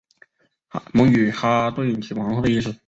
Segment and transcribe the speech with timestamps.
[0.95, 2.73] 蒙语哈屯即皇后的意思。